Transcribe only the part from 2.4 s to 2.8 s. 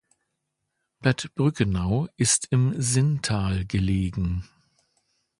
im